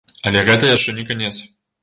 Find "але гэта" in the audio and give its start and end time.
0.29-0.71